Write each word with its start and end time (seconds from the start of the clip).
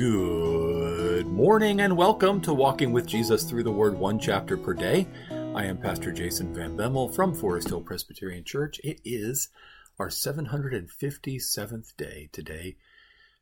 Good 0.00 1.26
morning 1.26 1.82
and 1.82 1.94
welcome 1.94 2.40
to 2.40 2.54
Walking 2.54 2.90
with 2.90 3.04
Jesus 3.04 3.42
through 3.44 3.64
the 3.64 3.70
Word, 3.70 3.98
one 3.98 4.18
chapter 4.18 4.56
per 4.56 4.72
day. 4.72 5.06
I 5.30 5.66
am 5.66 5.76
Pastor 5.76 6.10
Jason 6.10 6.54
Van 6.54 6.74
Bemmel 6.74 7.14
from 7.14 7.34
Forest 7.34 7.68
Hill 7.68 7.82
Presbyterian 7.82 8.44
Church. 8.44 8.80
It 8.82 9.02
is 9.04 9.50
our 9.98 10.08
757th 10.08 11.94
day 11.98 12.30
today. 12.32 12.76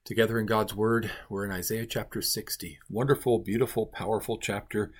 Together 0.04 0.36
in 0.40 0.46
God's 0.46 0.74
Word, 0.74 1.12
we're 1.28 1.44
in 1.44 1.52
Isaiah 1.52 1.86
chapter 1.86 2.20
60. 2.20 2.80
Wonderful, 2.90 3.38
beautiful, 3.38 3.86
powerful 3.86 4.36
chapter. 4.36 4.90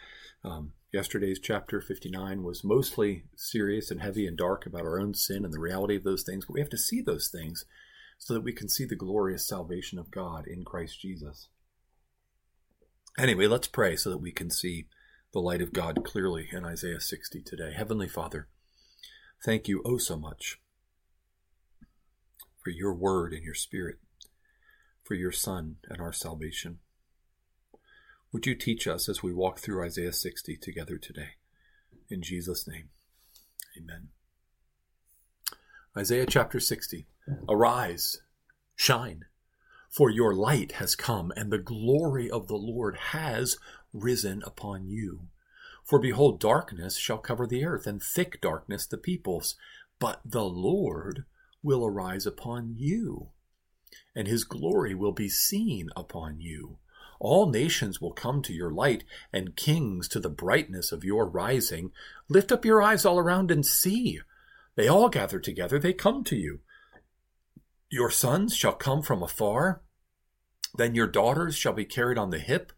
Um, 0.45 0.75
yesterday's 0.93 1.40
chapter 1.40 1.81
59 1.81 2.45
was 2.45 2.63
mostly 2.63 3.25
serious 3.35 3.90
and 3.90 4.00
heavy 4.00 4.29
and 4.29 4.36
dark 4.36 4.64
about 4.64 4.82
our 4.82 5.00
own 5.00 5.13
sin 5.13 5.45
and 5.45 5.53
the 5.53 5.59
reality 5.59 5.96
of 5.96 6.04
those 6.04 6.22
things, 6.22 6.45
but 6.45 6.54
we 6.54 6.61
have 6.61 6.71
to 6.71 6.79
see 6.79 7.00
those 7.00 7.27
things 7.27 7.64
so 8.18 8.35
that 8.35 8.43
we 8.43 8.53
can 8.53 8.68
see 8.68 8.85
the 8.85 8.96
glorious 8.96 9.46
salvation 9.46 9.99
of 9.99 10.11
God 10.11 10.46
in 10.46 10.64
Christ 10.64 11.00
Jesus. 11.00 11.49
Anyway, 13.17 13.46
let's 13.46 13.68
pray 13.68 13.96
so 13.96 14.11
that 14.11 14.18
we 14.18 14.32
can 14.32 14.50
see 14.50 14.86
the 15.32 15.41
light 15.41 15.63
of 15.63 15.72
God 15.72 16.04
clearly 16.04 16.49
in 16.53 16.64
Isaiah 16.64 17.00
60 17.00 17.43
today. 17.43 17.72
Heavenly 17.72 18.08
Father, 18.08 18.49
thank 19.44 19.68
you 19.68 19.82
oh 19.85 19.99
so 19.99 20.17
much 20.17 20.61
for 22.63 22.71
your 22.71 22.94
word 22.94 23.32
and 23.32 23.43
your 23.43 23.54
spirit, 23.54 23.96
for 25.05 25.14
your 25.14 25.32
Son 25.32 25.77
and 25.89 26.00
our 26.00 26.13
salvation. 26.13 26.79
Would 28.32 28.46
you 28.46 28.55
teach 28.55 28.86
us 28.86 29.08
as 29.08 29.22
we 29.22 29.32
walk 29.32 29.58
through 29.58 29.82
Isaiah 29.82 30.13
60 30.13 30.57
together 30.58 30.99
today? 30.99 31.36
In 32.11 32.22
Jesus' 32.22 32.69
name, 32.69 32.91
amen. 33.77 34.08
Isaiah 35.97 36.27
chapter 36.27 36.61
60. 36.61 37.06
Arise, 37.48 38.22
shine, 38.76 39.24
for 39.90 40.10
your 40.10 40.34
light 40.34 40.72
has 40.72 40.94
come, 40.94 41.32
and 41.36 41.50
the 41.50 41.58
glory 41.58 42.30
of 42.30 42.46
the 42.46 42.56
Lord 42.56 42.96
has 42.96 43.56
risen 43.92 44.42
upon 44.44 44.86
you. 44.86 45.28
For 45.84 45.98
behold, 45.98 46.38
darkness 46.38 46.96
shall 46.96 47.18
cover 47.18 47.46
the 47.46 47.64
earth, 47.64 47.86
and 47.86 48.02
thick 48.02 48.40
darkness 48.40 48.86
the 48.86 48.98
peoples. 48.98 49.56
But 49.98 50.20
the 50.24 50.44
Lord 50.44 51.24
will 51.62 51.84
arise 51.84 52.26
upon 52.26 52.74
you, 52.76 53.30
and 54.14 54.28
his 54.28 54.44
glory 54.44 54.94
will 54.94 55.12
be 55.12 55.28
seen 55.28 55.88
upon 55.96 56.40
you. 56.40 56.78
All 57.20 57.50
nations 57.50 58.00
will 58.00 58.12
come 58.12 58.42
to 58.42 58.52
your 58.52 58.70
light, 58.70 59.02
and 59.32 59.56
kings 59.56 60.08
to 60.08 60.20
the 60.20 60.28
brightness 60.28 60.92
of 60.92 61.04
your 61.04 61.26
rising. 61.26 61.90
Lift 62.28 62.52
up 62.52 62.64
your 62.64 62.80
eyes 62.80 63.04
all 63.04 63.18
around 63.18 63.50
and 63.50 63.66
see. 63.66 64.20
They 64.76 64.86
all 64.86 65.08
gather 65.08 65.40
together, 65.40 65.78
they 65.78 65.92
come 65.92 66.22
to 66.24 66.36
you. 66.36 66.60
Your 67.91 68.11
sons 68.11 68.55
shall 68.55 68.75
come 68.75 69.00
from 69.00 69.22
afar, 69.22 69.81
then 70.77 70.94
your 70.94 71.06
daughters 71.06 71.56
shall 71.56 71.72
be 71.72 71.86
carried 71.86 72.19
on 72.19 72.28
the 72.28 72.39
hip. 72.39 72.72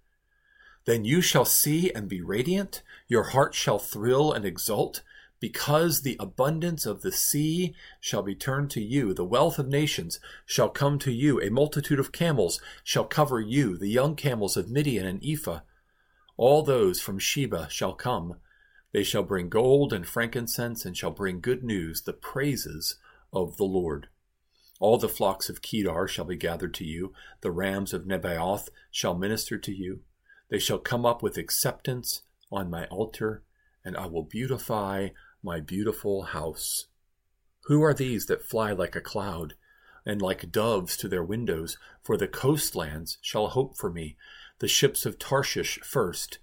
Then 0.85 1.05
you 1.05 1.21
shall 1.21 1.45
see 1.45 1.93
and 1.93 2.09
be 2.09 2.21
radiant, 2.21 2.83
your 3.09 3.25
heart 3.25 3.53
shall 3.55 3.81
thrill 3.81 4.33
and 4.33 4.45
exult, 4.45 5.03
because 5.41 6.03
the 6.03 6.17
abundance 6.21 6.87
of 6.87 7.03
the 7.03 7.11
sea 7.11 7.75
shall 7.99 8.23
be 8.23 8.37
turned 8.37 8.71
to 8.71 8.81
you, 8.81 9.13
the 9.13 9.25
wealth 9.25 9.59
of 9.59 9.67
nations 9.67 10.21
shall 10.47 10.69
come 10.69 10.97
to 11.01 11.11
you, 11.11 11.41
a 11.41 11.51
multitude 11.51 11.99
of 11.99 12.13
camels 12.13 12.61
shall 12.85 13.05
cover 13.05 13.41
you, 13.41 13.77
the 13.77 13.89
young 13.89 14.15
camels 14.15 14.57
of 14.57 14.71
Midian 14.71 15.07
and 15.07 15.25
Ephah. 15.25 15.63
All 16.37 16.63
those 16.63 17.01
from 17.01 17.19
Sheba 17.19 17.69
shall 17.69 17.95
come. 17.95 18.37
They 18.93 19.03
shall 19.03 19.25
bring 19.25 19.49
gold 19.49 19.93
and 19.93 20.07
frankincense, 20.07 20.85
and 20.85 20.97
shall 20.97 21.11
bring 21.11 21.41
good 21.41 21.65
news, 21.65 22.03
the 22.03 22.13
praises 22.13 22.97
of 23.33 23.57
the 23.57 23.65
Lord. 23.65 24.09
All 24.81 24.97
the 24.97 25.11
flocks 25.11 25.51
of 25.51 25.61
Kedar 25.61 26.09
shall 26.09 26.25
be 26.25 26.37
gathered 26.37 26.73
to 26.75 26.85
you, 26.85 27.13
the 27.43 27.51
rams 27.51 27.93
of 27.93 28.07
Nebaioth 28.07 28.71
shall 28.91 29.15
minister 29.15 29.59
to 29.59 29.73
you. 29.73 30.01
They 30.49 30.59
shall 30.59 30.79
come 30.79 31.05
up 31.05 31.23
with 31.23 31.37
acceptance 31.37 32.23
on 32.51 32.71
my 32.71 32.87
altar, 32.87 33.43
and 33.85 33.95
I 33.95 34.07
will 34.07 34.23
beautify 34.23 35.11
my 35.43 35.61
beautiful 35.61 36.23
house. 36.23 36.87
Who 37.65 37.83
are 37.83 37.95
these 37.95 38.25
that 38.27 38.43
fly 38.43 38.73
like 38.73 38.97
a 38.97 39.03
cloud, 39.03 39.55
and 40.07 40.23
like 40.23 40.51
doves 40.51 40.97
to 40.97 41.09
their 41.09 41.23
windows? 41.23 41.77
For 42.03 42.17
the 42.17 42.27
coastlands 42.27 43.19
shall 43.21 43.49
hope 43.49 43.77
for 43.77 43.91
me, 43.91 44.17
the 44.61 44.69
ships 44.69 45.05
of 45.05 45.19
Tarshish 45.19 45.79
first 45.83 46.39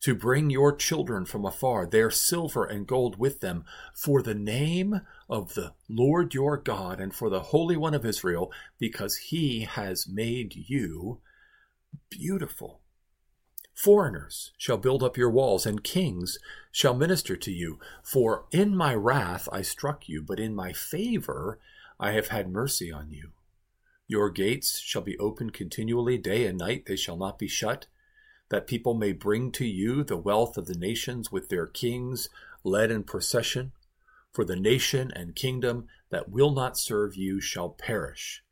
to 0.00 0.14
bring 0.14 0.48
your 0.50 0.74
children 0.74 1.24
from 1.24 1.44
afar, 1.44 1.86
their 1.86 2.10
silver 2.10 2.64
and 2.64 2.86
gold 2.86 3.18
with 3.18 3.40
them, 3.40 3.64
for 3.94 4.22
the 4.22 4.34
name 4.34 5.00
of 5.28 5.54
the 5.54 5.72
Lord 5.88 6.34
your 6.34 6.56
God 6.56 7.00
and 7.00 7.14
for 7.14 7.28
the 7.28 7.40
Holy 7.40 7.76
One 7.76 7.94
of 7.94 8.06
Israel, 8.06 8.52
because 8.78 9.16
he 9.16 9.62
has 9.62 10.06
made 10.08 10.54
you 10.54 11.20
beautiful. 12.10 12.80
Foreigners 13.74 14.52
shall 14.58 14.76
build 14.76 15.02
up 15.02 15.16
your 15.16 15.30
walls, 15.30 15.66
and 15.66 15.84
kings 15.84 16.38
shall 16.72 16.94
minister 16.94 17.36
to 17.36 17.52
you. 17.52 17.78
For 18.02 18.46
in 18.50 18.76
my 18.76 18.94
wrath 18.94 19.48
I 19.52 19.62
struck 19.62 20.08
you, 20.08 20.22
but 20.22 20.40
in 20.40 20.54
my 20.54 20.72
favor 20.72 21.60
I 22.00 22.12
have 22.12 22.28
had 22.28 22.48
mercy 22.48 22.90
on 22.92 23.10
you. 23.10 23.30
Your 24.06 24.30
gates 24.30 24.78
shall 24.80 25.02
be 25.02 25.18
open 25.18 25.50
continually, 25.50 26.18
day 26.18 26.46
and 26.46 26.58
night 26.58 26.86
they 26.86 26.96
shall 26.96 27.16
not 27.16 27.38
be 27.38 27.46
shut 27.46 27.86
that 28.50 28.66
people 28.66 28.94
may 28.94 29.12
bring 29.12 29.52
to 29.52 29.66
you 29.66 30.02
the 30.02 30.16
wealth 30.16 30.56
of 30.56 30.66
the 30.66 30.78
nations 30.78 31.30
with 31.30 31.48
their 31.48 31.66
kings 31.66 32.28
led 32.64 32.90
in 32.90 33.04
procession. 33.04 33.72
For 34.32 34.44
the 34.44 34.56
nation 34.56 35.10
and 35.14 35.34
kingdom 35.34 35.86
that 36.10 36.30
will 36.30 36.52
not 36.52 36.78
serve 36.78 37.16
you 37.16 37.40
shall 37.40 37.70
perish. 37.70 38.42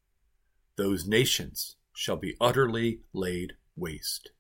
Those 0.77 1.07
nations 1.07 1.77
shall 1.93 2.17
be 2.17 2.37
utterly 2.41 3.01
laid 3.13 3.55
waste. 3.75 4.31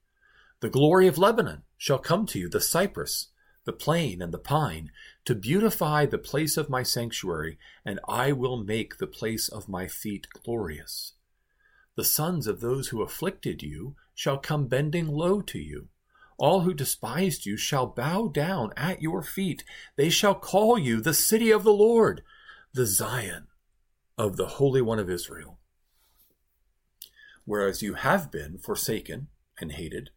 The 0.61 0.71
glory 0.71 1.07
of 1.07 1.19
Lebanon 1.19 1.63
shall 1.77 1.99
come 1.99 2.27
to 2.27 2.39
you, 2.39 2.49
the 2.49 2.61
cypress, 2.61 3.29
the 3.65 3.73
plane, 3.73 4.23
and 4.23 4.33
the 4.33 4.39
pine, 4.39 4.91
to 5.25 5.35
beautify 5.35 6.07
the 6.07 6.19
place 6.19 6.57
of 6.57 6.71
my 6.71 6.83
sanctuary, 6.83 7.59
and 7.85 8.01
I 8.09 8.33
will 8.33 8.63
make 8.63 8.99
the 8.99 9.07
place 9.07 9.49
of 9.49 9.69
my 9.69 9.87
feet 9.87 10.29
glorious. 10.45 11.15
The 11.97 12.05
sons 12.05 12.47
of 12.47 12.61
those 12.61 12.89
who 12.89 13.03
afflicted 13.03 13.63
you 13.63 13.97
shall 14.17 14.39
come 14.39 14.67
bending 14.67 15.07
low 15.07 15.41
to 15.43 15.59
you. 15.61 15.89
All 16.39 16.63
who 16.63 16.75
despised 16.75 17.47
you 17.47 17.57
shall 17.57 17.87
bow 17.87 18.29
down 18.29 18.73
at 18.77 19.03
your 19.03 19.23
feet. 19.23 19.63
They 19.97 20.11
shall 20.11 20.35
call 20.35 20.79
you 20.79 21.01
the 21.01 21.15
city 21.15 21.51
of 21.51 21.63
the 21.63 21.73
Lord, 21.73 22.23
the 22.73 22.87
Zion 22.87 23.47
of 24.19 24.37
the 24.37 24.47
Holy 24.47 24.83
One 24.83 24.99
of 24.99 25.11
Israel. 25.11 25.59
Whereas 27.45 27.83
you 27.83 27.95
have 27.95 28.33
been 28.33 28.59
forsaken 28.59 29.29
and 29.61 29.73
hated, 29.73 30.11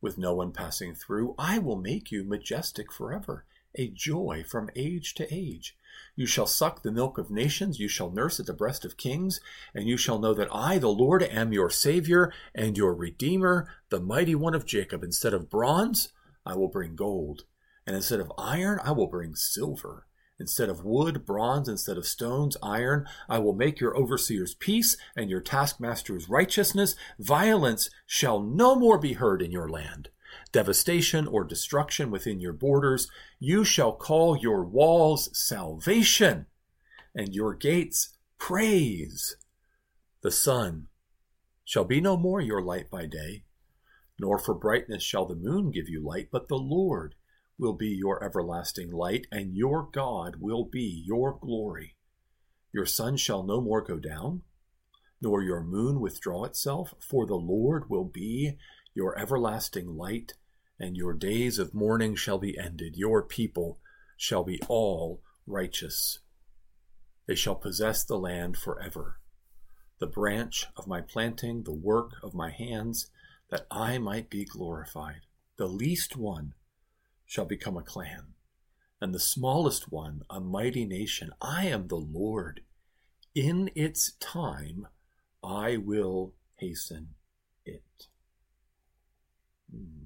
with 0.00 0.18
no 0.18 0.34
one 0.34 0.52
passing 0.52 0.94
through, 0.94 1.34
I 1.38 1.58
will 1.58 1.76
make 1.76 2.10
you 2.10 2.24
majestic 2.24 2.92
forever, 2.92 3.44
a 3.74 3.88
joy 3.88 4.44
from 4.46 4.70
age 4.76 5.14
to 5.14 5.34
age. 5.34 5.76
You 6.16 6.26
shall 6.26 6.46
suck 6.46 6.82
the 6.82 6.92
milk 6.92 7.18
of 7.18 7.30
nations, 7.30 7.80
you 7.80 7.88
shall 7.88 8.10
nurse 8.10 8.38
at 8.38 8.46
the 8.46 8.52
breast 8.52 8.84
of 8.84 8.96
kings, 8.96 9.40
and 9.74 9.88
you 9.88 9.96
shall 9.96 10.18
know 10.18 10.34
that 10.34 10.48
I, 10.52 10.78
the 10.78 10.88
Lord, 10.88 11.22
am 11.22 11.52
your 11.52 11.70
Savior 11.70 12.32
and 12.54 12.76
your 12.76 12.94
Redeemer, 12.94 13.68
the 13.90 14.00
mighty 14.00 14.34
one 14.34 14.54
of 14.54 14.66
Jacob. 14.66 15.02
Instead 15.02 15.34
of 15.34 15.50
bronze, 15.50 16.12
I 16.46 16.56
will 16.56 16.68
bring 16.68 16.94
gold, 16.94 17.42
and 17.86 17.96
instead 17.96 18.20
of 18.20 18.32
iron, 18.38 18.80
I 18.84 18.92
will 18.92 19.06
bring 19.08 19.34
silver. 19.34 20.06
Instead 20.38 20.68
of 20.68 20.84
wood, 20.84 21.24
bronze, 21.24 21.68
instead 21.68 21.96
of 21.96 22.06
stones, 22.06 22.56
iron, 22.62 23.06
I 23.28 23.38
will 23.38 23.54
make 23.54 23.78
your 23.78 23.96
overseers 23.96 24.54
peace 24.54 24.96
and 25.16 25.30
your 25.30 25.40
taskmasters 25.40 26.28
righteousness. 26.28 26.96
Violence 27.20 27.88
shall 28.06 28.40
no 28.40 28.74
more 28.74 28.98
be 28.98 29.12
heard 29.12 29.42
in 29.42 29.52
your 29.52 29.68
land 29.68 30.10
devastation 30.52 31.26
or 31.26 31.44
destruction 31.44 32.10
within 32.10 32.40
your 32.40 32.52
borders, 32.52 33.08
you 33.38 33.64
shall 33.64 33.92
call 33.92 34.36
your 34.36 34.64
walls 34.64 35.28
salvation 35.32 36.46
and 37.14 37.34
your 37.34 37.54
gates 37.54 38.16
praise. 38.38 39.36
The 40.22 40.30
sun 40.30 40.88
shall 41.64 41.84
be 41.84 42.00
no 42.00 42.16
more 42.16 42.40
your 42.40 42.62
light 42.62 42.90
by 42.90 43.06
day, 43.06 43.44
nor 44.18 44.38
for 44.38 44.54
brightness 44.54 45.02
shall 45.02 45.26
the 45.26 45.34
moon 45.34 45.70
give 45.70 45.88
you 45.88 46.04
light, 46.04 46.28
but 46.30 46.48
the 46.48 46.56
Lord 46.56 47.14
will 47.58 47.74
be 47.74 47.88
your 47.88 48.22
everlasting 48.22 48.90
light, 48.90 49.26
and 49.30 49.54
your 49.54 49.88
God 49.92 50.36
will 50.40 50.64
be 50.64 51.02
your 51.06 51.38
glory. 51.40 51.96
Your 52.72 52.86
sun 52.86 53.16
shall 53.16 53.44
no 53.44 53.60
more 53.60 53.80
go 53.80 53.98
down, 53.98 54.42
nor 55.20 55.42
your 55.42 55.62
moon 55.62 56.00
withdraw 56.00 56.44
itself, 56.44 56.94
for 56.98 57.26
the 57.26 57.36
Lord 57.36 57.88
will 57.88 58.04
be 58.04 58.58
your 58.94 59.18
everlasting 59.18 59.96
light, 59.96 60.34
and 60.78 60.96
your 60.96 61.12
days 61.12 61.58
of 61.58 61.74
mourning 61.74 62.14
shall 62.14 62.38
be 62.38 62.58
ended. 62.58 62.96
Your 62.96 63.22
people 63.22 63.78
shall 64.16 64.44
be 64.44 64.60
all 64.68 65.20
righteous. 65.46 66.20
They 67.26 67.34
shall 67.34 67.54
possess 67.54 68.04
the 68.04 68.18
land 68.18 68.56
forever. 68.56 69.18
The 69.98 70.06
branch 70.06 70.66
of 70.76 70.86
my 70.86 71.00
planting, 71.00 71.62
the 71.62 71.72
work 71.72 72.12
of 72.22 72.34
my 72.34 72.50
hands, 72.50 73.08
that 73.50 73.66
I 73.70 73.98
might 73.98 74.30
be 74.30 74.44
glorified. 74.44 75.22
The 75.56 75.68
least 75.68 76.16
one 76.16 76.54
shall 77.24 77.44
become 77.44 77.76
a 77.76 77.82
clan, 77.82 78.34
and 79.00 79.14
the 79.14 79.20
smallest 79.20 79.90
one 79.90 80.22
a 80.28 80.40
mighty 80.40 80.84
nation. 80.84 81.30
I 81.40 81.66
am 81.66 81.88
the 81.88 81.96
Lord. 81.96 82.60
In 83.34 83.70
its 83.74 84.12
time 84.20 84.88
I 85.42 85.76
will 85.76 86.34
hasten. 86.56 87.14
Hmm. 89.70 90.04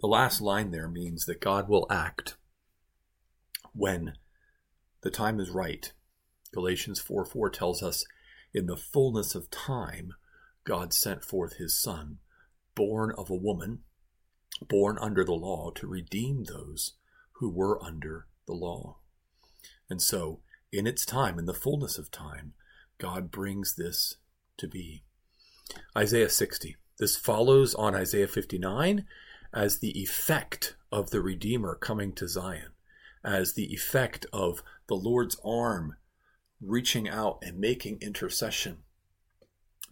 The 0.00 0.06
last 0.06 0.40
line 0.40 0.70
there 0.70 0.88
means 0.88 1.26
that 1.26 1.40
God 1.40 1.68
will 1.68 1.86
act 1.90 2.36
when 3.72 4.14
the 5.02 5.10
time 5.10 5.40
is 5.40 5.50
right. 5.50 5.92
Galatians 6.52 7.00
4 7.00 7.24
4 7.24 7.50
tells 7.50 7.82
us, 7.82 8.04
In 8.52 8.66
the 8.66 8.76
fullness 8.76 9.34
of 9.34 9.50
time, 9.50 10.12
God 10.64 10.92
sent 10.92 11.24
forth 11.24 11.56
his 11.56 11.80
Son, 11.80 12.18
born 12.74 13.12
of 13.16 13.30
a 13.30 13.34
woman, 13.34 13.80
born 14.68 14.98
under 15.00 15.24
the 15.24 15.32
law, 15.32 15.70
to 15.72 15.86
redeem 15.86 16.44
those 16.44 16.94
who 17.36 17.50
were 17.50 17.82
under 17.82 18.26
the 18.46 18.52
law. 18.52 18.98
And 19.90 20.00
so, 20.00 20.40
in 20.72 20.86
its 20.86 21.04
time, 21.04 21.38
in 21.38 21.46
the 21.46 21.54
fullness 21.54 21.98
of 21.98 22.10
time, 22.10 22.54
God 22.98 23.30
brings 23.30 23.74
this 23.74 24.16
to 24.58 24.68
be. 24.68 25.04
Isaiah 25.96 26.28
60. 26.28 26.76
This 26.98 27.16
follows 27.16 27.74
on 27.74 27.94
Isaiah 27.94 28.28
59 28.28 29.04
as 29.52 29.78
the 29.78 30.00
effect 30.02 30.76
of 30.90 31.10
the 31.10 31.20
Redeemer 31.20 31.74
coming 31.74 32.12
to 32.14 32.28
Zion, 32.28 32.72
as 33.24 33.54
the 33.54 33.72
effect 33.72 34.26
of 34.32 34.62
the 34.86 34.94
Lord's 34.94 35.36
arm 35.44 35.96
reaching 36.60 37.08
out 37.08 37.38
and 37.42 37.58
making 37.58 37.98
intercession. 38.00 38.78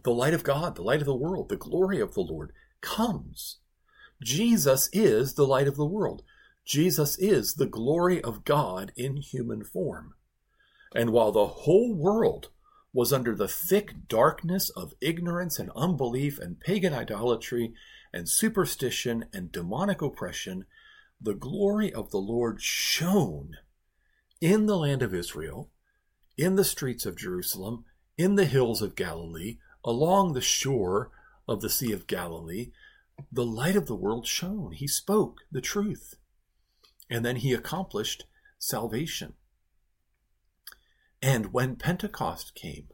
The 0.03 0.15
light 0.15 0.35
of 0.35 0.45
God, 0.45 0.77
the 0.77 0.83
light 0.83 1.01
of 1.01 1.07
the 1.07 1.15
world, 1.15 1.49
the 1.49 1.57
glory 1.57 2.01
of 2.01 2.15
the 2.15 2.23
Lord 2.23 2.53
comes. 2.81 3.59
Jesus 4.23 4.89
is 4.93 5.35
the 5.35 5.47
light 5.47 5.69
of 5.69 5.77
the 5.77 5.87
world. 5.87 6.23
Jesus 6.65 7.19
is 7.19 7.55
the 7.55 7.67
glory 7.67 8.23
of 8.23 8.45
God 8.45 8.93
in 8.97 9.17
human 9.17 9.65
form. 9.65 10.15
And 10.95 11.11
while 11.11 11.33
the 11.33 11.47
whole 11.47 11.95
world 11.95 12.51
was 12.93 13.13
under 13.13 13.35
the 13.35 13.49
thick 13.49 14.09
darkness 14.09 14.69
of 14.71 14.95
ignorance 15.01 15.59
and 15.59 15.71
unbelief 15.77 16.39
and 16.39 16.61
pagan 16.61 16.93
idolatry 16.93 17.73
and 18.13 18.29
superstition 18.29 19.27
and 19.33 19.53
demonic 19.53 20.03
oppression, 20.03 20.65
the 21.21 21.35
glory 21.35 21.93
of 21.93 22.11
the 22.11 22.19
Lord 22.19 22.61
shone 22.61 23.57
in 24.41 24.67
the 24.67 24.77
land 24.77 25.03
of 25.03 25.15
Israel, 25.15 25.71
in 26.37 26.57
the 26.57 26.65
streets 26.65 27.07
of 27.07 27.17
Jerusalem, 27.17 27.85
in 28.17 28.35
the 28.35 28.47
hills 28.47 28.83
of 28.83 28.97
Galilee, 28.97 29.59
along 29.85 30.33
the 30.33 30.41
shore 30.41 31.11
of 31.47 31.61
the 31.61 31.71
Sea 31.71 31.93
of 31.93 32.07
Galilee. 32.07 32.71
The 33.31 33.45
light 33.45 33.77
of 33.77 33.87
the 33.87 33.95
world 33.95 34.27
shone. 34.27 34.73
He 34.73 34.87
spoke 34.87 35.41
the 35.53 35.61
truth. 35.61 36.15
And 37.11 37.25
then 37.25 37.37
he 37.37 37.53
accomplished 37.53 38.25
salvation. 38.59 39.35
And 41.23 41.53
when 41.53 41.77
Pentecost 41.77 42.55
came, 42.55 42.89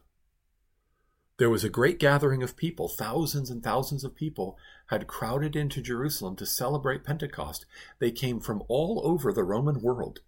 there 1.38 1.50
was 1.50 1.64
a 1.64 1.68
great 1.68 1.98
gathering 1.98 2.42
of 2.42 2.56
people. 2.56 2.88
Thousands 2.88 3.50
and 3.50 3.62
thousands 3.62 4.04
of 4.04 4.14
people 4.14 4.58
had 4.86 5.06
crowded 5.06 5.54
into 5.54 5.82
Jerusalem 5.82 6.34
to 6.36 6.46
celebrate 6.46 7.04
Pentecost. 7.04 7.66
They 7.98 8.10
came 8.10 8.40
from 8.40 8.62
all 8.68 9.02
over 9.04 9.32
the 9.32 9.44
Roman 9.44 9.82
world. 9.82 10.20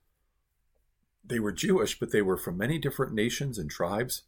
They 1.25 1.41
were 1.41 1.53
Jewish, 1.53 1.99
but 1.99 2.12
they 2.12 2.23
were 2.23 2.37
from 2.37 2.59
many 2.59 2.79
different 2.79 3.15
nations 3.15 3.59
and 3.59 3.71
tribes, 3.71 4.23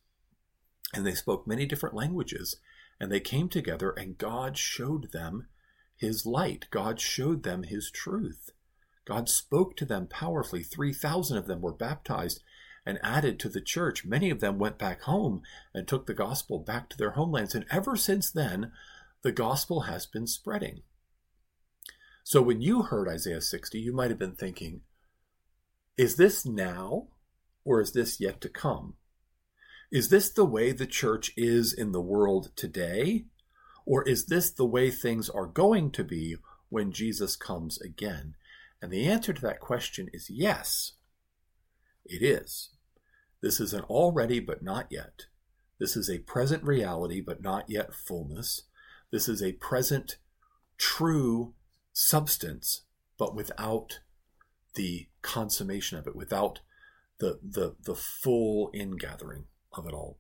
and 0.95 1.07
they 1.07 1.15
spoke 1.15 1.47
many 1.47 1.67
different 1.67 1.95
languages. 1.95 2.57
And 2.99 3.11
they 3.11 3.21
came 3.21 3.49
together, 3.49 3.91
and 3.91 4.19
God 4.19 4.59
showed 4.59 5.13
them 5.13 5.47
his 5.97 6.27
light. 6.27 6.67
God 6.71 7.01
showed 7.01 7.43
them 7.43 7.63
his 7.63 7.91
truth. 7.91 8.51
God 9.05 9.29
spoke 9.29 9.77
to 9.77 9.85
them 9.85 10.07
powerfully. 10.07 10.63
3,000 10.63 11.37
of 11.37 11.47
them 11.47 11.61
were 11.61 11.73
baptized 11.73 12.43
and 12.87 12.99
added 13.03 13.39
to 13.39 13.49
the 13.49 13.61
church. 13.61 14.05
Many 14.05 14.31
of 14.31 14.41
them 14.41 14.59
went 14.59 14.79
back 14.79 15.03
home 15.03 15.43
and 15.75 15.87
took 15.87 16.07
the 16.07 16.15
gospel 16.15 16.59
back 16.59 16.89
to 16.91 16.97
their 16.97 17.13
homelands. 17.13 17.55
And 17.55 17.67
ever 17.71 17.97
since 17.97 18.31
then, 18.31 18.73
the 19.23 19.33
gospel 19.33 19.83
has 19.83 20.07
been 20.07 20.27
spreading. 20.27 20.83
So 22.25 22.43
when 22.43 22.61
you 22.61 22.83
heard 22.83 23.09
Isaiah 23.09 23.41
60, 23.41 23.79
you 23.79 23.93
might 23.93 24.11
have 24.11 24.19
been 24.19 24.35
thinking, 24.35 24.83
is 25.97 26.17
this 26.17 26.47
now 26.47 27.09
or 27.65 27.81
is 27.81 27.93
this 27.93 28.21
yet 28.21 28.41
to 28.41 28.49
come? 28.49 28.95
Is 29.91 30.09
this 30.09 30.31
the 30.31 30.45
way 30.45 30.73
the 30.73 30.87
church 30.87 31.33
is 31.37 31.73
in 31.73 31.93
the 31.93 32.01
world 32.01 32.51
today? 32.57 33.25
Or 33.85 34.07
is 34.09 34.27
this 34.27 34.51
the 34.51 34.67
way 34.67 34.91
things 34.91 35.29
are 35.29 35.47
going 35.47 35.91
to 35.93 36.05
be 36.05 36.37
when 36.69 36.93
Jesus 36.93 37.35
comes 37.35 37.81
again? 37.81 38.35
And 38.81 38.93
the 38.93 39.07
answer 39.07 39.33
to 39.33 39.43
that 39.43 39.61
question 39.61 40.09
is 40.13 40.31
yes. 40.31 40.93
It 42.11 42.23
is. 42.23 42.71
This 43.41 43.61
is 43.61 43.73
an 43.73 43.83
already 43.83 44.41
but 44.41 44.63
not 44.63 44.89
yet. 44.91 45.27
This 45.79 45.97
is 45.97 46.11
a 46.11 46.19
present 46.19 46.65
reality 46.65 47.21
but 47.21 47.41
not 47.41 47.71
yet 47.71 47.95
fullness. 47.95 48.65
This 49.13 49.29
is 49.29 49.43
a 49.43 49.53
present 49.53 50.19
true 50.77 51.55
substance 51.93 52.83
but 53.17 53.35
without 53.35 54.01
the 54.75 55.09
consummation 55.23 55.99
of 55.99 56.07
it, 56.07 56.17
without 56.17 56.61
the, 57.19 57.39
the, 57.43 57.77
the 57.81 57.95
full 57.95 58.71
ingathering 58.75 59.45
of 59.73 59.87
it 59.87 59.93
all. 59.93 60.19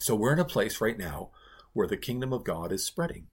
So 0.00 0.14
we're 0.14 0.32
in 0.32 0.38
a 0.38 0.44
place 0.44 0.80
right 0.80 0.98
now 0.98 1.30
where 1.74 1.86
the 1.86 1.96
kingdom 1.96 2.32
of 2.32 2.44
God 2.44 2.72
is 2.72 2.84
spreading. 2.84 3.26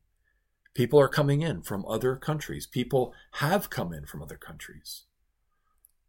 People 0.73 0.99
are 0.99 1.07
coming 1.07 1.41
in 1.41 1.61
from 1.61 1.85
other 1.87 2.15
countries. 2.15 2.67
People 2.67 3.13
have 3.33 3.69
come 3.69 3.93
in 3.93 4.05
from 4.05 4.21
other 4.21 4.37
countries. 4.37 5.03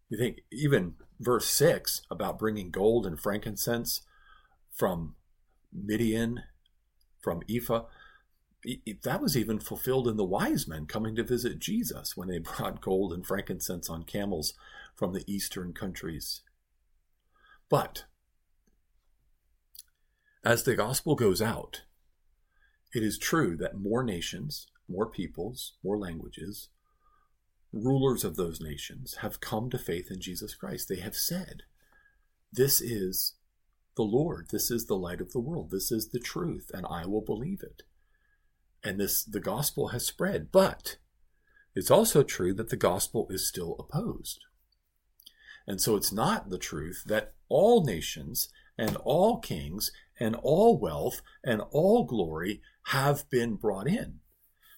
You 0.08 0.18
think 0.18 0.42
even 0.52 0.94
verse 1.18 1.46
6 1.48 2.02
about 2.10 2.38
bringing 2.38 2.70
gold 2.70 3.06
and 3.06 3.20
frankincense 3.20 4.02
from 4.72 5.16
Midian, 5.72 6.44
from 7.20 7.42
Ephah, 7.50 7.84
that 9.02 9.22
was 9.22 9.36
even 9.36 9.60
fulfilled 9.60 10.08
in 10.08 10.16
the 10.16 10.24
wise 10.24 10.66
men 10.66 10.86
coming 10.86 11.14
to 11.16 11.22
visit 11.22 11.58
Jesus 11.58 12.16
when 12.16 12.28
they 12.28 12.38
brought 12.56 12.80
gold 12.80 13.12
and 13.12 13.26
frankincense 13.26 13.88
on 13.88 14.04
camels 14.04 14.54
from 14.94 15.12
the 15.12 15.24
eastern 15.26 15.72
countries. 15.72 16.42
But 17.68 18.04
as 20.44 20.62
the 20.62 20.76
gospel 20.76 21.16
goes 21.16 21.42
out, 21.42 21.82
it 22.94 23.02
is 23.02 23.18
true 23.18 23.56
that 23.56 23.78
more 23.78 24.04
nations, 24.04 24.68
more 24.88 25.06
peoples, 25.06 25.74
more 25.82 25.98
languages 25.98 26.68
rulers 27.72 28.24
of 28.24 28.36
those 28.36 28.60
nations 28.60 29.16
have 29.20 29.40
come 29.40 29.70
to 29.70 29.78
faith 29.78 30.10
in 30.10 30.20
Jesus 30.20 30.54
Christ. 30.54 30.88
They 30.88 31.00
have 31.00 31.16
said, 31.16 31.62
This 32.52 32.80
is 32.80 33.34
the 33.96 34.02
Lord. 34.02 34.48
This 34.50 34.70
is 34.70 34.86
the 34.86 34.96
light 34.96 35.20
of 35.20 35.32
the 35.32 35.40
world. 35.40 35.70
This 35.70 35.90
is 35.90 36.10
the 36.10 36.20
truth, 36.20 36.70
and 36.72 36.86
I 36.88 37.06
will 37.06 37.22
believe 37.22 37.62
it. 37.62 37.82
And 38.84 39.00
this 39.00 39.24
the 39.24 39.40
gospel 39.40 39.88
has 39.88 40.06
spread. 40.06 40.52
But 40.52 40.98
it's 41.74 41.90
also 41.90 42.22
true 42.22 42.54
that 42.54 42.70
the 42.70 42.76
gospel 42.76 43.26
is 43.30 43.46
still 43.46 43.76
opposed. 43.78 44.44
And 45.66 45.80
so 45.80 45.96
it's 45.96 46.12
not 46.12 46.50
the 46.50 46.58
truth 46.58 47.02
that 47.06 47.34
all 47.48 47.84
nations 47.84 48.48
and 48.78 48.96
all 48.96 49.38
kings 49.38 49.90
and 50.20 50.36
all 50.36 50.78
wealth 50.78 51.22
and 51.44 51.60
all 51.70 52.04
glory 52.04 52.62
have 52.88 53.28
been 53.30 53.56
brought 53.56 53.88
in. 53.88 54.20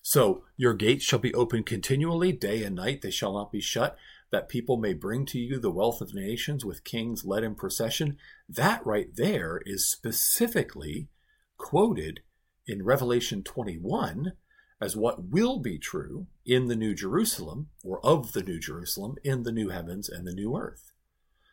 So 0.02 0.44
your 0.56 0.74
gates 0.74 1.04
shall 1.04 1.18
be 1.18 1.34
open 1.34 1.62
continually, 1.64 2.32
day 2.32 2.62
and 2.62 2.76
night, 2.76 3.02
they 3.02 3.10
shall 3.10 3.34
not 3.34 3.52
be 3.52 3.60
shut, 3.60 3.96
that 4.30 4.48
people 4.48 4.76
may 4.76 4.92
bring 4.92 5.26
to 5.26 5.38
you 5.38 5.58
the 5.58 5.70
wealth 5.70 6.00
of 6.00 6.14
nations 6.14 6.64
with 6.64 6.84
kings 6.84 7.24
led 7.24 7.44
in 7.44 7.54
procession. 7.54 8.16
That 8.48 8.84
right 8.86 9.08
there 9.14 9.60
is 9.64 9.90
specifically 9.90 11.08
quoted 11.56 12.20
in 12.66 12.84
Revelation 12.84 13.42
21 13.42 14.32
as 14.80 14.96
what 14.96 15.24
will 15.24 15.58
be 15.58 15.78
true 15.78 16.26
in 16.46 16.66
the 16.66 16.76
New 16.76 16.94
Jerusalem, 16.94 17.68
or 17.82 18.04
of 18.06 18.32
the 18.32 18.42
New 18.42 18.60
Jerusalem, 18.60 19.16
in 19.24 19.42
the 19.42 19.52
new 19.52 19.70
heavens 19.70 20.08
and 20.08 20.26
the 20.26 20.34
new 20.34 20.56
earth. 20.56 20.92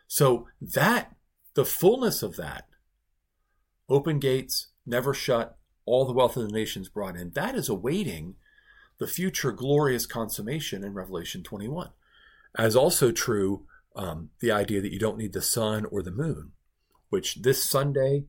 So 0.07 0.47
that, 0.61 1.15
the 1.55 1.65
fullness 1.65 2.21
of 2.21 2.35
that, 2.35 2.67
open 3.89 4.19
gates, 4.19 4.67
never 4.85 5.13
shut, 5.13 5.57
all 5.85 6.05
the 6.05 6.13
wealth 6.13 6.37
of 6.37 6.47
the 6.47 6.53
nations 6.53 6.89
brought 6.89 7.15
in, 7.15 7.31
that 7.31 7.55
is 7.55 7.69
awaiting 7.69 8.35
the 8.99 9.07
future 9.07 9.51
glorious 9.51 10.05
consummation 10.05 10.83
in 10.83 10.93
Revelation 10.93 11.43
21. 11.43 11.89
As 12.57 12.75
also 12.75 13.11
true, 13.11 13.65
um, 13.95 14.29
the 14.39 14.51
idea 14.51 14.81
that 14.81 14.91
you 14.91 14.99
don't 14.99 15.17
need 15.17 15.33
the 15.33 15.41
sun 15.41 15.85
or 15.85 16.01
the 16.01 16.11
moon, 16.11 16.51
which 17.09 17.35
this 17.35 17.63
Sunday 17.63 18.25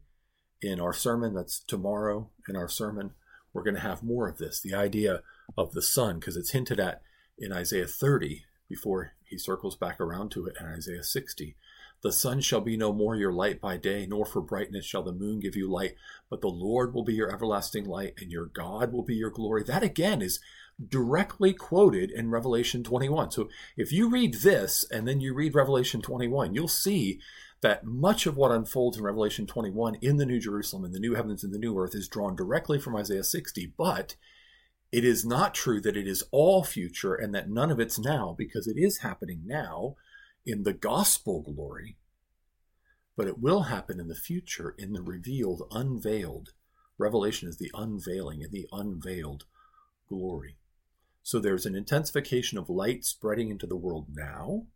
in 0.63 0.81
our 0.81 0.93
sermon, 0.93 1.35
that's 1.35 1.61
tomorrow 1.61 2.31
in 2.49 2.57
our 2.57 2.69
sermon, 2.69 3.13
we're 3.53 3.63
going 3.63 3.75
to 3.75 3.81
have 3.81 4.03
more 4.03 4.29
of 4.29 4.39
this. 4.39 4.61
The 4.61 4.75
idea 4.75 5.23
of 5.57 5.73
the 5.73 5.83
sun, 5.83 6.19
because 6.19 6.37
it's 6.37 6.51
hinted 6.51 6.81
at 6.81 7.03
in 7.39 7.53
Isaiah 7.53 7.87
30 7.87 8.45
before 8.69 9.13
he 9.25 9.39
circles 9.39 9.77
back 9.77 10.01
around 10.01 10.31
to 10.31 10.47
it 10.47 10.57
in 10.61 10.67
Isaiah 10.67 11.03
60. 11.03 11.57
The 12.07 12.13
sun 12.13 12.41
shall 12.41 12.61
be 12.61 12.77
no 12.77 12.93
more 12.93 13.17
your 13.17 13.33
light 13.33 13.61
by 13.61 13.79
day, 13.79 14.07
nor 14.09 14.25
for 14.25 14.41
brightness 14.41 14.85
shall 14.85 15.03
the 15.03 15.13
moon 15.13 15.41
give 15.41 15.57
you 15.57 15.69
light, 15.69 15.97
but 16.31 16.41
the 16.41 16.47
Lord 16.47 16.95
will 16.95 17.03
be 17.03 17.15
your 17.15 17.33
everlasting 17.35 17.85
light, 17.85 18.15
and 18.21 18.31
your 18.31 18.47
God 18.47 18.93
will 18.93 19.03
be 19.03 19.17
your 19.17 19.31
glory. 19.31 19.65
That 19.65 19.83
again 19.83 20.23
is 20.23 20.39
directly 20.89 21.53
quoted 21.53 22.13
in 22.13 22.31
Revelation 22.31 22.85
21. 22.85 23.33
So 23.33 23.49
if 23.77 23.91
you 23.91 24.09
read 24.09 24.35
this 24.35 24.87
and 24.89 25.09
then 25.09 25.21
you 25.21 25.35
read 25.35 25.57
Revelation 25.57 26.01
21, 26.01 26.55
you'll 26.55 26.69
see 26.69 27.19
that 27.61 27.85
much 27.85 28.25
of 28.25 28.37
what 28.37 28.53
unfolds 28.53 28.97
in 28.97 29.03
Revelation 29.03 29.45
21 29.45 29.97
in 29.97 30.17
the 30.17 30.27
New 30.27 30.39
Jerusalem, 30.39 30.85
in 30.85 30.93
the 30.93 31.01
new 31.01 31.17
heavens, 31.17 31.43
and 31.43 31.53
the 31.53 31.59
new 31.59 31.77
earth 31.77 31.97
is 31.97 32.07
drawn 32.07 32.37
directly 32.37 32.79
from 32.79 32.95
Isaiah 32.95 33.25
60, 33.25 33.73
but 33.77 34.15
It 34.93 35.05
is 35.05 35.25
not 35.25 35.55
true 35.55 35.81
that 35.81 35.97
it 35.97 36.07
is 36.07 36.25
all 36.31 36.63
future 36.63 37.15
and 37.15 37.35
that 37.35 37.51
none 37.51 37.71
of 37.71 37.81
it's 37.81 37.99
now, 37.99 38.35
because 38.39 38.67
it 38.67 38.77
is 38.79 38.99
happening 38.99 39.43
now 39.45 39.97
in 40.47 40.63
the 40.63 40.73
gospel 40.73 41.43
glory, 41.43 41.97
but 43.17 43.27
it 43.27 43.39
will 43.39 43.63
happen 43.63 43.99
in 43.99 44.09
the 44.09 44.15
future 44.15 44.75
in 44.79 44.93
the 44.93 45.03
revealed, 45.03 45.63
unveiled. 45.73 46.51
Revelation 46.99 47.49
is 47.49 47.59
the 47.59 47.71
unveiling 47.75 48.43
and 48.43 48.53
the 48.53 48.69
unveiled 48.73 49.45
glory. 50.09 50.57
So 51.23 51.41
there's 51.41 51.67
an 51.67 51.75
intensification 51.75 52.57
of 52.57 52.71
light 52.71 53.05
spreading 53.05 53.51
into 53.51 53.67
the 53.67 53.77
world 53.77 54.07
now, 54.15 54.67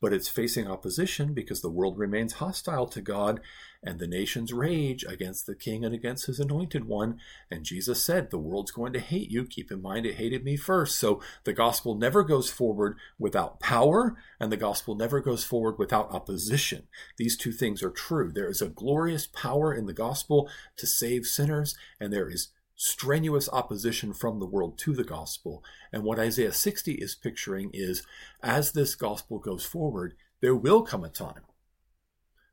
but 0.00 0.12
it's 0.12 0.28
facing 0.28 0.66
opposition 0.66 1.34
because 1.34 1.60
the 1.60 1.70
world 1.70 1.98
remains 1.98 2.34
hostile 2.34 2.86
to 2.86 3.00
God 3.00 3.40
and 3.82 3.98
the 3.98 4.06
nations 4.06 4.52
rage 4.52 5.04
against 5.04 5.46
the 5.46 5.54
king 5.54 5.84
and 5.84 5.94
against 5.94 6.26
his 6.26 6.38
anointed 6.38 6.86
one. 6.86 7.18
And 7.50 7.64
Jesus 7.64 8.02
said, 8.02 8.30
The 8.30 8.38
world's 8.38 8.70
going 8.70 8.92
to 8.92 9.00
hate 9.00 9.30
you. 9.30 9.44
Keep 9.44 9.70
in 9.70 9.80
mind, 9.80 10.06
it 10.06 10.16
hated 10.16 10.44
me 10.44 10.56
first. 10.56 10.98
So 10.98 11.20
the 11.44 11.52
gospel 11.52 11.94
never 11.94 12.22
goes 12.22 12.50
forward 12.50 12.98
without 13.18 13.60
power, 13.60 14.16
and 14.38 14.52
the 14.52 14.56
gospel 14.56 14.94
never 14.94 15.20
goes 15.20 15.44
forward 15.44 15.78
without 15.78 16.12
opposition. 16.12 16.88
These 17.16 17.36
two 17.36 17.52
things 17.52 17.82
are 17.82 17.90
true. 17.90 18.30
There 18.32 18.50
is 18.50 18.60
a 18.60 18.68
glorious 18.68 19.26
power 19.26 19.72
in 19.72 19.86
the 19.86 19.92
gospel 19.92 20.50
to 20.76 20.86
save 20.86 21.26
sinners, 21.26 21.76
and 21.98 22.12
there 22.12 22.28
is 22.28 22.48
strenuous 22.82 23.46
opposition 23.52 24.14
from 24.14 24.40
the 24.40 24.46
world 24.46 24.78
to 24.78 24.94
the 24.94 25.04
gospel. 25.04 25.62
And 25.92 26.02
what 26.02 26.18
Isaiah 26.18 26.50
60 26.50 26.92
is 26.92 27.14
picturing 27.14 27.68
is 27.74 28.06
as 28.42 28.72
this 28.72 28.94
gospel 28.94 29.38
goes 29.38 29.66
forward, 29.66 30.14
there 30.40 30.54
will 30.54 30.80
come 30.80 31.04
a 31.04 31.10
time 31.10 31.42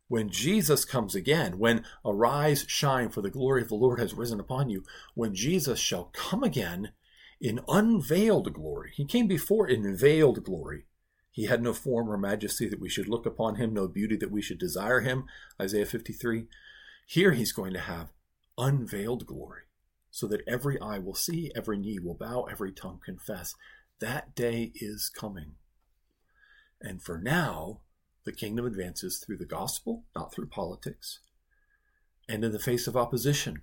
when 0.10 0.30
Jesus 0.30 0.84
comes 0.84 1.16
again, 1.16 1.58
when 1.58 1.86
arise, 2.04 2.66
shine, 2.68 3.08
for 3.08 3.22
the 3.22 3.30
glory 3.30 3.62
of 3.62 3.70
the 3.70 3.76
Lord 3.76 4.02
has 4.02 4.14
risen 4.14 4.42
upon 4.42 4.70
you, 4.70 4.84
when 5.16 5.34
Jesus 5.34 5.80
shall 5.80 6.12
come 6.14 6.44
again 6.44 6.92
in 7.40 7.62
unveiled 7.70 8.52
glory. 8.52 8.92
He 8.96 9.06
came 9.06 9.28
before 9.28 9.66
in 9.66 9.96
veiled 9.96 10.44
glory. 10.44 10.88
He 11.32 11.46
had 11.46 11.62
no 11.62 11.72
form 11.72 12.10
or 12.10 12.18
majesty 12.18 12.68
that 12.68 12.82
we 12.82 12.90
should 12.90 13.08
look 13.08 13.26
upon 13.26 13.56
him, 13.56 13.74
no 13.74 13.88
beauty 13.88 14.18
that 14.18 14.32
we 14.32 14.42
should 14.42 14.60
desire 14.60 15.02
him. 15.02 15.24
Isaiah 15.62 15.86
53. 15.86 16.48
Here 17.06 17.32
he's 17.32 17.54
going 17.54 17.72
to 17.74 17.80
have 17.80 18.12
unveiled 18.58 19.26
glory 19.26 19.67
so 20.18 20.26
that 20.26 20.42
every 20.48 20.82
eye 20.82 20.98
will 20.98 21.14
see, 21.14 21.52
every 21.56 21.78
knee 21.78 22.00
will 22.00 22.16
bow, 22.16 22.48
every 22.50 22.72
tongue 22.72 23.00
confess. 23.06 23.54
That 24.00 24.34
day 24.34 24.72
is 24.74 25.12
coming. 25.16 25.52
And 26.82 27.04
for 27.04 27.20
now, 27.20 27.82
the 28.26 28.32
kingdom 28.32 28.66
advances 28.66 29.20
through 29.20 29.38
the 29.38 29.46
gospel, 29.46 30.06
not 30.16 30.34
through 30.34 30.48
politics, 30.48 31.20
and 32.28 32.44
in 32.44 32.52
the 32.52 32.58
face 32.58 32.88
of 32.88 32.98
opposition, 32.98 33.62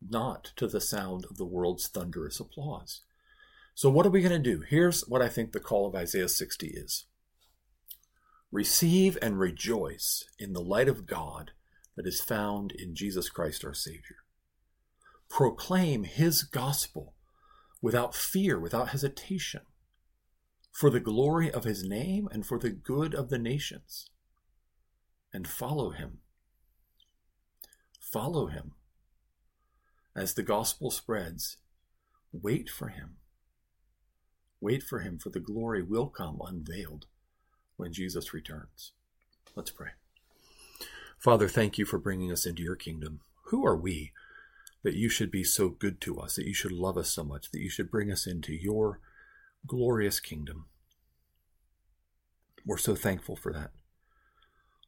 not 0.00 0.52
to 0.56 0.66
the 0.66 0.80
sound 0.80 1.26
of 1.28 1.36
the 1.36 1.44
world's 1.44 1.88
thunderous 1.88 2.40
applause. 2.40 3.02
So, 3.74 3.90
what 3.90 4.06
are 4.06 4.10
we 4.10 4.22
going 4.22 4.42
to 4.42 4.50
do? 4.50 4.64
Here's 4.66 5.02
what 5.02 5.20
I 5.20 5.28
think 5.28 5.52
the 5.52 5.60
call 5.60 5.86
of 5.86 5.94
Isaiah 5.94 6.30
60 6.30 6.68
is 6.68 7.04
Receive 8.50 9.18
and 9.20 9.38
rejoice 9.38 10.24
in 10.38 10.54
the 10.54 10.62
light 10.62 10.88
of 10.88 11.06
God 11.06 11.50
that 11.98 12.06
is 12.06 12.22
found 12.22 12.72
in 12.72 12.94
Jesus 12.94 13.28
Christ 13.28 13.62
our 13.62 13.74
Savior 13.74 14.22
proclaim 15.32 16.04
his 16.04 16.42
gospel 16.42 17.14
without 17.80 18.14
fear, 18.14 18.60
without 18.60 18.90
hesitation, 18.90 19.62
for 20.70 20.90
the 20.90 21.00
glory 21.00 21.50
of 21.50 21.64
his 21.64 21.82
name 21.82 22.28
and 22.30 22.44
for 22.44 22.58
the 22.58 22.68
good 22.68 23.14
of 23.14 23.30
the 23.30 23.38
nations. 23.38 24.10
And 25.32 25.48
follow 25.48 25.90
him. 25.90 26.18
Follow 27.98 28.48
him. 28.48 28.72
As 30.14 30.34
the 30.34 30.42
gospel 30.42 30.90
spreads, 30.90 31.56
wait 32.30 32.68
for 32.68 32.88
him. 32.88 33.16
Wait 34.60 34.82
for 34.82 34.98
him, 34.98 35.18
for 35.18 35.30
the 35.30 35.40
glory 35.40 35.82
will 35.82 36.08
come 36.08 36.42
unveiled 36.46 37.06
when 37.78 37.90
Jesus 37.90 38.34
returns. 38.34 38.92
Let's 39.56 39.70
pray. 39.70 39.92
Father, 41.18 41.48
thank 41.48 41.78
you 41.78 41.86
for 41.86 41.98
bringing 41.98 42.30
us 42.30 42.44
into 42.44 42.62
your 42.62 42.76
kingdom. 42.76 43.20
Who 43.46 43.64
are 43.64 43.76
we 43.76 44.12
that 44.82 44.94
you 44.94 45.08
should 45.08 45.30
be 45.30 45.44
so 45.44 45.68
good 45.68 46.00
to 46.00 46.18
us, 46.18 46.36
that 46.36 46.46
you 46.46 46.54
should 46.54 46.72
love 46.72 46.96
us 46.96 47.10
so 47.10 47.22
much, 47.22 47.50
that 47.50 47.60
you 47.60 47.70
should 47.70 47.90
bring 47.90 48.10
us 48.10 48.26
into 48.26 48.52
your 48.52 49.00
glorious 49.66 50.20
kingdom. 50.20 50.66
We're 52.66 52.78
so 52.78 52.94
thankful 52.94 53.36
for 53.36 53.52
that. 53.52 53.70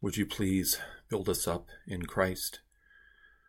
Would 0.00 0.16
you 0.16 0.26
please 0.26 0.78
build 1.08 1.28
us 1.28 1.48
up 1.48 1.68
in 1.86 2.06
Christ, 2.06 2.60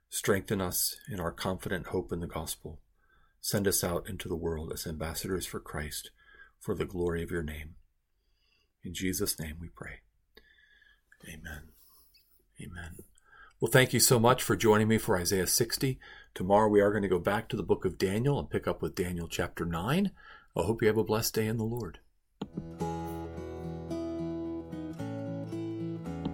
strengthen 0.09 0.61
us 0.61 0.95
in 1.11 1.19
our 1.19 1.31
confident 1.31 1.87
hope 1.87 2.11
in 2.11 2.21
the 2.21 2.27
gospel, 2.27 2.79
send 3.41 3.67
us 3.67 3.83
out 3.83 4.07
into 4.07 4.27
the 4.27 4.35
world 4.35 4.71
as 4.73 4.87
ambassadors 4.87 5.45
for 5.45 5.59
Christ 5.59 6.11
for 6.59 6.73
the 6.73 6.85
glory 6.85 7.23
of 7.23 7.31
your 7.31 7.43
name. 7.43 7.75
In 8.83 8.93
Jesus' 8.93 9.39
name 9.39 9.57
we 9.59 9.69
pray. 9.69 10.01
Amen. 11.27 11.69
Amen. 12.61 13.14
Well, 13.61 13.71
thank 13.71 13.93
you 13.93 14.01
so 14.01 14.19
much 14.19 14.43
for 14.43 14.57
joining 14.57 14.89
me 14.89 14.97
for 14.97 15.17
Isaiah 15.17 15.47
60. 15.47 15.97
Tomorrow 16.33 16.67
we 16.67 16.81
are 16.81 16.91
going 16.91 17.03
to 17.03 17.07
go 17.07 17.19
back 17.19 17.47
to 17.47 17.55
the 17.55 17.63
book 17.63 17.85
of 17.85 17.97
Daniel 17.97 18.37
and 18.37 18.49
pick 18.49 18.67
up 18.67 18.81
with 18.81 18.95
Daniel 18.95 19.29
chapter 19.29 19.65
9. 19.65 20.11
I 20.57 20.61
hope 20.61 20.81
you 20.81 20.89
have 20.89 20.97
a 20.97 21.05
blessed 21.05 21.35
day 21.35 21.47
in 21.47 21.55
the 21.55 21.63
Lord. 21.63 21.99